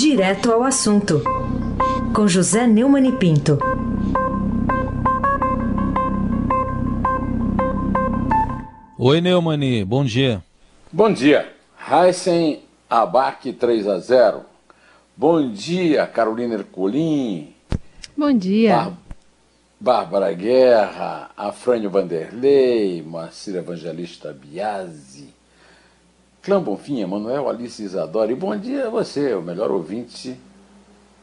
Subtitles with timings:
[0.00, 1.22] Direto ao assunto,
[2.14, 3.58] com José Neumann e Pinto.
[8.98, 10.42] Oi, Neumani, bom dia.
[10.90, 11.52] Bom dia.
[11.86, 14.40] Heisen Abac 3 a 0.
[15.14, 17.54] Bom dia, Carolina Ercolim.
[18.16, 18.76] Bom dia.
[18.76, 18.96] Bar
[19.78, 25.34] Bárbara Guerra, Afrânio Vanderlei, Marcira Evangelista Biasi,
[26.42, 28.32] Clã Bonfim, Manuel Alice Isadora.
[28.32, 30.36] E bom dia a você, o melhor ouvinte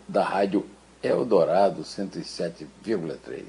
[0.07, 0.65] da rádio
[1.01, 3.43] Eldorado 107,3.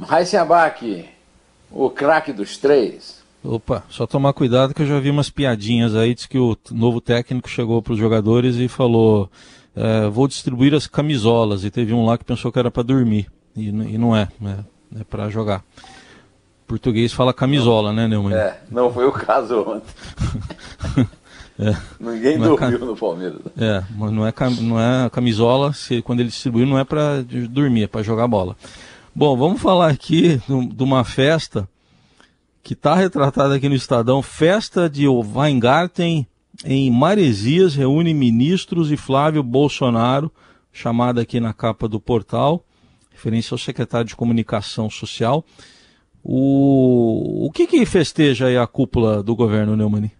[0.00, 1.08] Raíssa Abac,
[1.70, 3.22] o craque dos três.
[3.42, 7.00] Opa, só tomar cuidado que eu já vi umas piadinhas aí, diz que o novo
[7.00, 9.30] técnico chegou para os jogadores e falou,
[9.74, 13.30] é, vou distribuir as camisolas, e teve um lá que pensou que era para dormir,
[13.56, 15.64] e, e, não é, é, é para jogar.
[16.68, 18.34] Português fala camisola, né, Neumann?
[18.34, 21.08] É, não foi o caso ontem.
[21.58, 23.40] é, Ninguém não dormiu é, no Palmeiras.
[23.56, 27.84] É, mas não é, não é camisola, se, quando ele distribuiu não é para dormir,
[27.84, 28.54] é para jogar bola.
[29.14, 31.66] Bom, vamos falar aqui de uma festa
[32.62, 36.26] que está retratada aqui no Estadão, festa de Weingarten
[36.66, 40.30] em Maresias, reúne ministros e Flávio Bolsonaro,
[40.70, 42.62] chamada aqui na capa do portal,
[43.10, 45.42] referência ao secretário de Comunicação Social.
[46.24, 50.12] O, o que, que festeja a cúpula do governo, Neumani?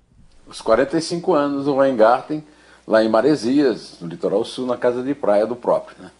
[0.46, 2.42] Os 45 anos do Weingarten,
[2.86, 5.96] lá em Maresias, no litoral sul, na casa de praia do próprio.
[6.00, 6.10] Né?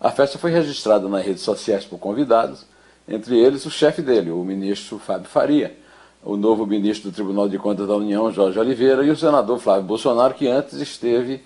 [0.00, 2.64] A festa foi registrada nas redes sociais por convidados,
[3.08, 5.76] entre eles o chefe dele, o ministro Fábio Faria,
[6.22, 9.84] o novo ministro do Tribunal de Contas da União, Jorge Oliveira, e o senador Flávio
[9.84, 11.42] Bolsonaro, que antes esteve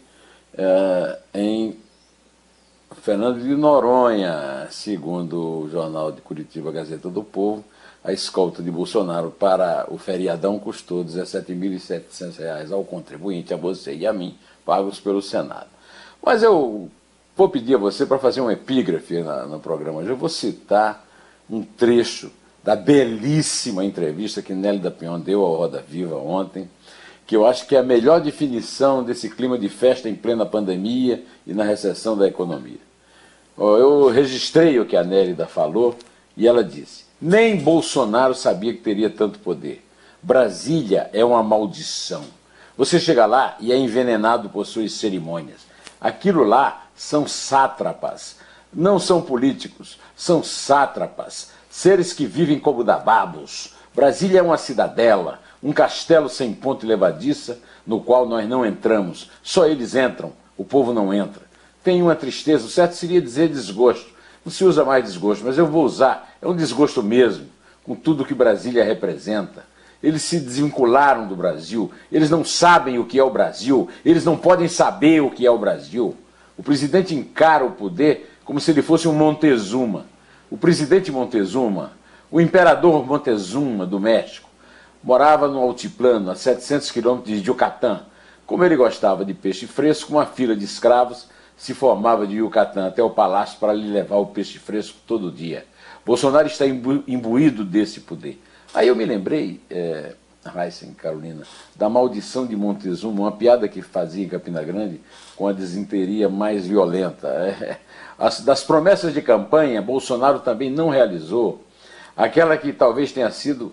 [0.54, 1.76] é, em
[3.00, 7.64] Fernando de Noronha, segundo o jornal de Curitiba Gazeta do Povo,
[8.04, 14.06] a escolta de Bolsonaro para o feriadão custou R$ 17.700 ao contribuinte, a você e
[14.06, 15.68] a mim, pagos pelo Senado.
[16.24, 16.90] Mas eu
[17.36, 20.10] vou pedir a você para fazer um epígrafe na, no programa hoje.
[20.10, 21.06] Eu vou citar
[21.48, 22.31] um trecho
[22.62, 26.69] da belíssima entrevista que Nélida Pion deu ao Roda Viva ontem,
[27.27, 31.25] que eu acho que é a melhor definição desse clima de festa em plena pandemia
[31.47, 32.81] e na recessão da economia.
[33.56, 35.97] Eu registrei o que a Nélida falou
[36.37, 39.84] e ela disse: Nem Bolsonaro sabia que teria tanto poder.
[40.22, 42.25] Brasília é uma maldição.
[42.77, 45.61] Você chega lá e é envenenado por suas cerimônias.
[46.00, 48.37] Aquilo lá são sátrapas,
[48.72, 53.75] não são políticos, são sátrapas, seres que vivem como dababos.
[53.94, 59.31] Brasília é uma cidadela, um castelo sem ponte levadiça, no qual nós não entramos.
[59.43, 61.43] Só eles entram, o povo não entra.
[61.84, 64.11] Tem uma tristeza, o certo seria dizer desgosto.
[64.45, 66.37] Não se usa mais desgosto, mas eu vou usar.
[66.41, 67.47] É um desgosto mesmo,
[67.84, 69.65] com tudo que Brasília representa.
[70.03, 74.37] Eles se desvincularam do Brasil, eles não sabem o que é o Brasil, eles não
[74.37, 76.17] podem saber o que é o Brasil.
[76.59, 80.06] O presidente encara o poder como se ele fosse um Montezuma.
[80.50, 81.93] O presidente Montezuma,
[82.31, 84.49] o imperador Montezuma do México,
[85.02, 88.02] morava no altiplano, a 700 quilômetros de Yucatán.
[88.46, 93.02] Como ele gostava de peixe fresco, uma fila de escravos se formava de Yucatán até
[93.02, 95.64] o palácio para lhe levar o peixe fresco todo dia.
[96.04, 98.42] Bolsonaro está imbuído desse poder.
[98.74, 100.14] Aí eu me lembrei, é,
[100.96, 101.44] Carolina,
[101.76, 105.00] da maldição de Montezuma, uma piada que fazia em Campina Grande
[105.36, 107.28] com a desinteria mais violenta.
[107.28, 107.78] É,
[108.19, 111.64] as, das promessas de campanha, Bolsonaro também não realizou
[112.16, 113.72] aquela que talvez tenha sido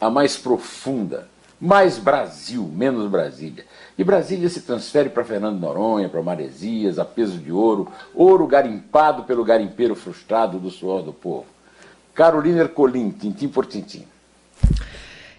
[0.00, 1.28] a mais profunda,
[1.60, 3.64] mais Brasil, menos Brasília.
[3.96, 9.24] E Brasília se transfere para Fernando Noronha, para Maresias, a peso de ouro, ouro garimpado
[9.24, 11.46] pelo garimpeiro frustrado do suor do povo.
[12.14, 14.04] Carolina Ercolim, tintim por tintim.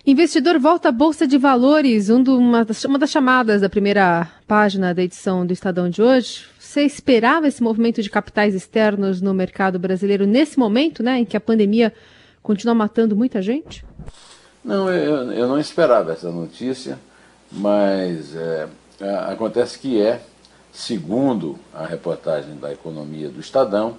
[0.05, 4.29] Investidor volta à Bolsa de Valores, um do, uma, das, uma das chamadas da primeira
[4.47, 6.45] página da edição do Estadão de hoje.
[6.57, 11.37] Você esperava esse movimento de capitais externos no mercado brasileiro nesse momento, né, em que
[11.37, 11.93] a pandemia
[12.41, 13.85] continua matando muita gente?
[14.63, 16.99] Não, eu, eu não esperava essa notícia,
[17.51, 18.67] mas é,
[19.27, 20.21] acontece que é,
[20.71, 23.97] segundo a reportagem da economia do Estadão,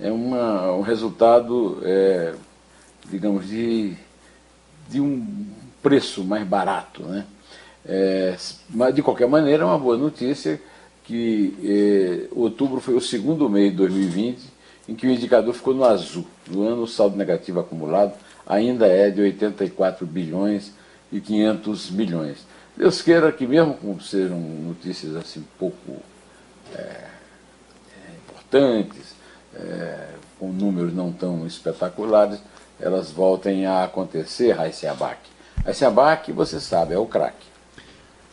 [0.00, 2.34] é uma, um resultado, é,
[3.08, 3.94] digamos, de,
[4.88, 5.46] de um
[5.82, 7.02] preço mais barato.
[7.02, 7.24] Né?
[7.86, 8.36] É,
[8.68, 10.60] mas, de qualquer maneira, é uma boa notícia
[11.04, 14.38] que eh, outubro foi o segundo mês de 2020
[14.88, 16.24] em que o indicador ficou no azul.
[16.48, 18.14] No ano, o saldo negativo acumulado
[18.50, 20.72] ainda é de 84 bilhões
[21.12, 22.46] e 500 milhões.
[22.76, 26.02] Deus queira que mesmo como sejam notícias assim pouco
[26.74, 27.06] é,
[28.16, 29.14] importantes,
[29.54, 30.08] é,
[30.38, 32.40] com números não tão espetaculares,
[32.80, 35.18] elas voltem a acontecer, Raíssa Abac.
[35.64, 37.46] Raíssa Abac, você sabe, é o craque.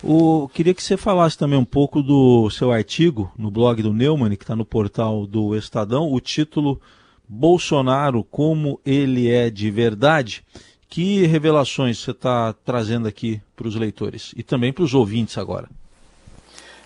[0.03, 4.35] O, queria que você falasse também um pouco do seu artigo no blog do Neumann,
[4.35, 6.79] que está no portal do Estadão, o título
[7.27, 10.43] Bolsonaro, como ele é de verdade.
[10.89, 15.67] Que revelações você está trazendo aqui para os leitores e também para os ouvintes agora?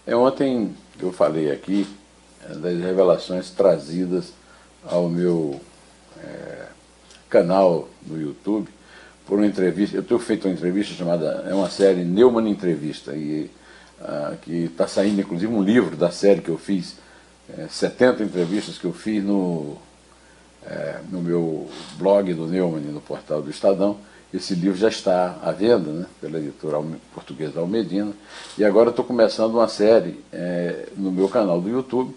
[0.06, 1.88] É, ontem eu falei aqui
[2.50, 4.34] das revelações trazidas
[4.84, 5.62] ao meu
[6.18, 6.66] é,
[7.30, 8.68] canal no YouTube
[9.26, 9.96] por uma entrevista.
[9.96, 13.50] Eu tenho feito uma entrevista chamada, é uma série Neumann Entrevista, e,
[14.02, 16.98] uh, que está saindo inclusive um livro da série que eu fiz,
[17.58, 19.78] é, 70 entrevistas que eu fiz no,
[21.12, 23.98] no meu blog do Neumann, no portal do Estadão.
[24.34, 26.82] Esse livro já está à venda né, pela editora
[27.14, 28.14] portuguesa Almedina.
[28.58, 32.16] E agora estou começando uma série é, no meu canal do YouTube.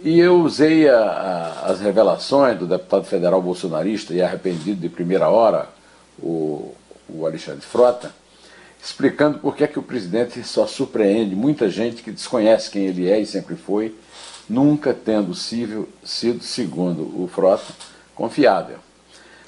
[0.00, 5.28] E eu usei a, a, as revelações do deputado federal bolsonarista e arrependido de primeira
[5.28, 5.68] hora,
[6.20, 6.72] o,
[7.08, 8.12] o Alexandre Frota,
[8.80, 13.10] explicando por que, é que o presidente só surpreende muita gente que desconhece quem ele
[13.10, 13.92] é e sempre foi,
[14.48, 17.74] nunca tendo sido, sido segundo o Frota,
[18.18, 18.78] confiável.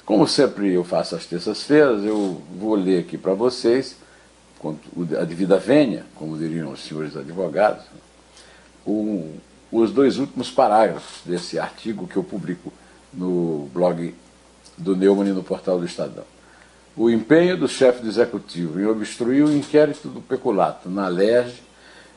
[0.05, 3.97] Como sempre eu faço às terças-feiras, eu vou ler aqui para vocês,
[5.19, 7.83] a devida venha, como diriam os senhores advogados,
[9.69, 12.71] os dois últimos parágrafos desse artigo que eu publico
[13.13, 14.15] no blog
[14.77, 16.23] do Neumann e no portal do Estadão.
[16.95, 21.55] O empenho do chefe do executivo em obstruir o inquérito do peculato na LERJ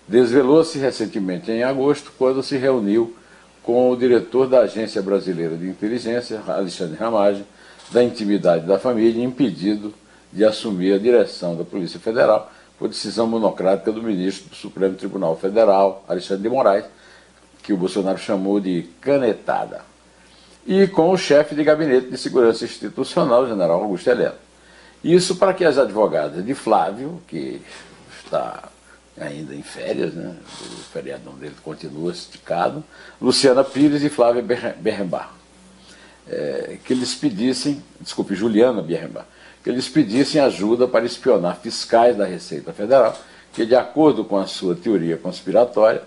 [0.07, 3.17] desvelou-se recentemente em agosto, quando se reuniu
[3.65, 7.45] com o diretor da Agência Brasileira de Inteligência, Alexandre Ramagem,
[7.91, 9.93] da intimidade da família, impedido
[10.31, 15.37] de assumir a direção da Polícia Federal por decisão monocrática do ministro do Supremo Tribunal
[15.37, 16.85] Federal, Alexandre de Moraes,
[17.63, 19.81] que o Bolsonaro chamou de canetada,
[20.67, 24.35] e com o chefe de gabinete de segurança institucional, o general Augusto Heleno.
[25.03, 27.63] Isso para que as advogadas de Flávio, que
[28.23, 28.69] está
[29.19, 30.35] ainda em férias, né?
[30.61, 32.83] o feriadão dele continua esticado,
[33.21, 34.43] Luciana Pires e Flávia
[34.79, 35.33] Berrembar,
[36.29, 39.27] é, que eles pedissem, desculpe, Juliana Berrembar,
[39.63, 43.17] que eles pedissem ajuda para espionar fiscais da Receita Federal,
[43.53, 46.03] que de acordo com a sua teoria conspiratória,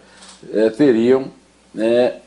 [0.53, 1.31] é, teriam
[1.77, 2.17] é,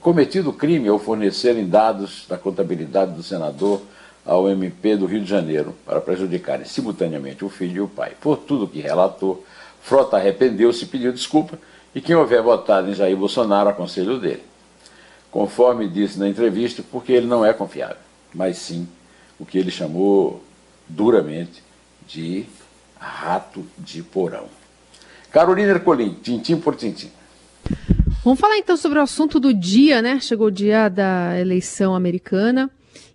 [0.00, 3.80] cometido crime ao fornecerem dados da contabilidade do senador
[4.24, 8.12] ao MP do Rio de Janeiro para prejudicarem simultaneamente o filho e o pai.
[8.20, 9.44] Por tudo que relatou,
[9.80, 11.58] Frota arrependeu-se e pediu desculpa,
[11.94, 14.42] e quem houver votado em Jair Bolsonaro aconselho dele.
[15.30, 17.96] Conforme disse na entrevista, porque ele não é confiável,
[18.34, 18.86] mas sim
[19.38, 20.42] o que ele chamou
[20.88, 21.62] duramente
[22.06, 22.44] de
[22.98, 24.46] rato de porão.
[25.30, 27.10] Carolina Ercolim, tintim por tintim.
[28.22, 30.20] Vamos falar então sobre o assunto do dia, né?
[30.20, 32.68] Chegou o dia da eleição americana.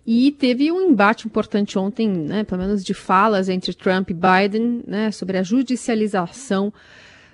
[0.06, 4.82] E teve um embate importante ontem, né, pelo menos de falas entre Trump e Biden,
[4.86, 6.72] né, sobre a judicialização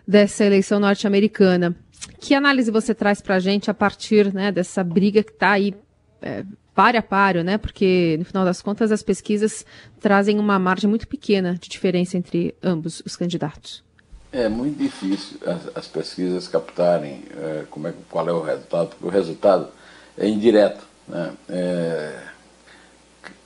[0.09, 1.77] dessa eleição norte-americana.
[2.19, 5.75] Que análise você traz para a gente a partir né, dessa briga que está aí
[6.21, 6.45] é,
[6.75, 7.59] páreo a páreo, né?
[7.59, 9.67] Porque, no final das contas, as pesquisas
[10.01, 13.85] trazem uma margem muito pequena de diferença entre ambos os candidatos.
[14.33, 19.05] É muito difícil as, as pesquisas captarem é, como é, qual é o resultado, porque
[19.05, 19.69] o resultado
[20.17, 20.83] é indireto.
[21.07, 21.33] Né?
[21.51, 22.19] É,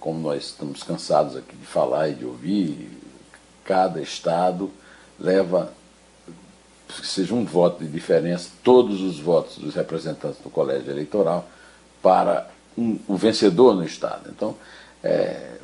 [0.01, 2.89] como nós estamos cansados aqui de falar e de ouvir,
[3.65, 4.71] cada estado
[5.19, 5.73] leva,
[6.89, 11.49] que seja um voto de diferença, todos os votos dos representantes do colégio eleitoral
[12.03, 14.31] para um, o vencedor no estado.
[14.31, 14.55] Então,
[15.03, 15.57] é,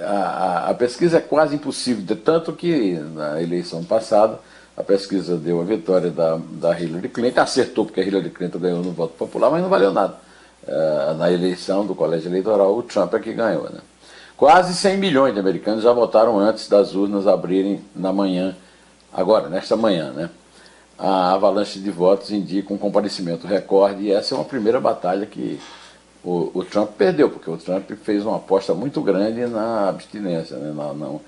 [0.00, 4.38] a, a, pesquisa é quase impossível, de tanto que na eleição passada
[4.76, 8.82] a pesquisa deu a vitória da, da Hillary Clinton, acertou porque a Hillary Clinton ganhou
[8.82, 10.27] no voto popular, mas não valeu nada
[10.68, 13.64] uh, na eleição do colégio eleitoral, o Trump é que ganhou.
[13.64, 13.80] Né?
[14.36, 18.54] Quase 100 milhões de americanos já votaram antes das urnas abrirem na manhã,
[19.12, 20.12] agora, nesta manhã.
[20.12, 20.30] Né?
[20.98, 25.60] A avalanche de votos indica um comparecimento recorde e essa é uma primeira batalha que
[26.22, 30.72] o, o Trump perdeu, porque o Trump fez uma aposta muito grande na abstinência, né?
[30.72, 31.20] na, não,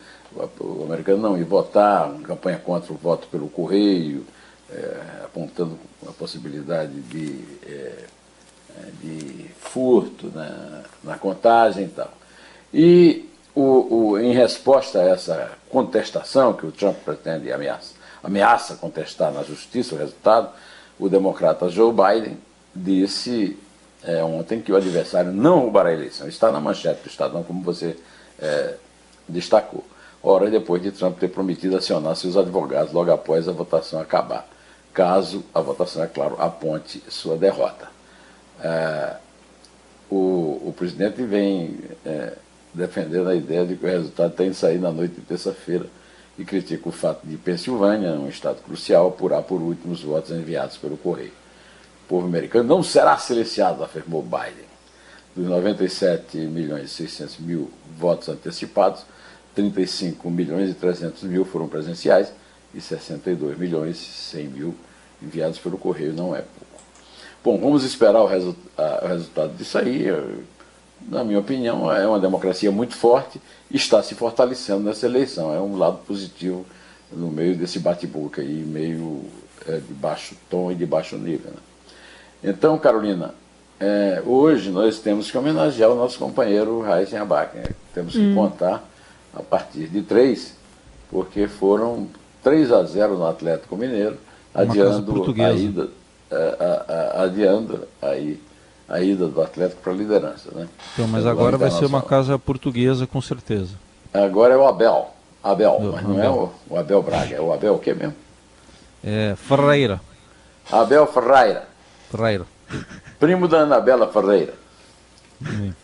[0.61, 4.25] o americano não ia votar, uma campanha contra o voto pelo correio,
[4.71, 5.77] é, apontando
[6.09, 8.05] a possibilidade de é,
[9.03, 12.13] de furto na, na contagem e tal.
[12.73, 19.33] E o, o, em resposta a essa contestação que o Trump pretende ameaça, ameaça contestar
[19.33, 20.51] na justiça o resultado,
[20.99, 22.39] o democrata Joe Biden
[22.75, 23.59] disse
[24.03, 26.29] é, ontem que o adversário não roubará a eleição.
[26.29, 27.97] Está na manchete do Estadão, como você
[28.39, 28.75] é,
[29.29, 29.85] destacou.
[30.23, 34.47] Horas depois de Trump ter prometido acionar seus advogados logo após a votação acabar,
[34.93, 37.89] caso a votação, é claro, aponte sua derrota.
[38.63, 39.17] É,
[40.11, 42.35] o, o, presidente vem é,
[42.75, 45.87] defendendo a ideia de que o resultado tem que sair na noite de terça-feira
[46.39, 50.77] e critica o fato de Pensilvânia, um estado crucial, apurar por último os votos enviados
[50.77, 51.33] pelo correio.
[52.05, 54.69] O povo americano não será silenciado, afirmou Biden.
[55.35, 59.05] Dos 97 milhões e 600 mil votos antecipados,
[59.55, 62.33] 35 milhões e 300 mil foram presenciais
[62.75, 64.75] e 62 milhões e 100 mil
[65.23, 66.70] enviados pelo correio, não é pouco.
[67.43, 68.55] Bom, vamos esperar o, resu
[69.03, 70.07] o resultado disso aí.
[71.09, 75.55] Na minha opinião, é uma democracia muito forte e está se fortalecendo nessa eleição.
[75.55, 76.67] É um lado positivo
[77.11, 79.25] no meio desse bate-boca aí, meio
[79.67, 81.51] é, de baixo tom e de baixo nível.
[81.51, 82.51] Né?
[82.51, 83.35] Então, Carolina,
[83.79, 87.57] é, hoje nós temos que homenagear o nosso companheiro Raíssen Abac.
[87.57, 87.65] Né?
[87.95, 88.35] Temos que hum.
[88.35, 88.87] contar
[89.35, 90.55] a partir de três,
[91.11, 92.07] porque foram
[92.43, 94.19] 3 a 0 no Atlético Mineiro,
[94.55, 95.89] adiando a ida, a, a,
[97.15, 98.41] adiando aí
[98.89, 100.51] a ida do Atlético para a liderança.
[100.53, 100.69] Né?
[100.95, 103.75] Então, mas agora vai ser uma casa portuguesa com certeza.
[104.13, 105.15] Agora é o Abel.
[105.43, 106.53] Abel, Do, mas não é Abel.
[106.69, 108.15] é o, o, Abel Braga, é o Abel o que mesmo?
[109.03, 110.01] É Ferreira.
[110.71, 111.69] Abel Ferreira.
[112.11, 112.45] Ferreira.
[113.19, 114.55] Primo da Anabela Ferreira.
[115.43, 115.75] Sim.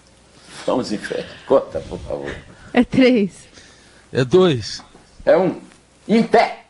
[0.66, 1.24] Vamos em fé.
[1.46, 2.34] Conta, por favor.
[2.72, 3.46] É três.
[4.12, 4.82] É dois.
[5.24, 5.60] É um.
[6.08, 6.65] Em pé.